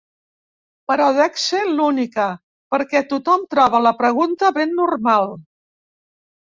Però 0.91 1.09
dec 1.19 1.37
ser 1.41 1.59
l'única, 1.67 2.25
perquè 2.75 3.03
tothom 3.13 3.47
troba 3.55 3.85
la 3.91 3.95
pregunta 4.03 4.53
ben 4.61 4.79
normal. 4.83 5.35